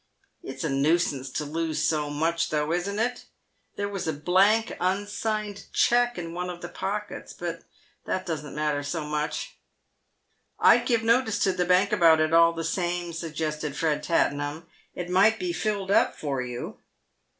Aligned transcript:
It's 0.41 0.63
a 0.63 0.69
nuisance 0.71 1.29
to 1.29 1.45
lose 1.45 1.79
so 1.79 2.09
much 2.09 2.49
though, 2.49 2.71
isn't 2.73 2.97
it? 2.97 3.25
There 3.75 3.87
was 3.87 4.07
a 4.07 4.13
blank 4.13 4.75
unsigned 4.79 5.67
cheque 5.73 6.17
in 6.17 6.33
one 6.33 6.49
of 6.49 6.63
the 6.63 6.69
pockets, 6.69 7.33
but 7.33 7.61
that 8.05 8.25
doesn't 8.25 8.55
matter 8.55 8.81
so 8.81 9.05
much."" 9.05 9.57
I'd 10.59 10.87
give 10.87 11.03
notice 11.03 11.37
to 11.43 11.51
the 11.51 11.65
Bank 11.65 11.91
about 11.91 12.19
it, 12.19 12.33
all 12.33 12.51
the 12.53 12.63
same," 12.63 13.13
suggested 13.13 13.77
Fred 13.77 14.01
Tattenham." 14.03 14.65
It 14.95 15.07
might 15.07 15.37
be 15.37 15.53
filled 15.53 15.91
up 15.91 16.15
for 16.17 16.41
you." 16.41 16.79